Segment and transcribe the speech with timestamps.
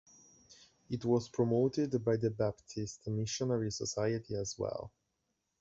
[0.89, 4.91] It was promoted by the Baptist Missionary Society as well.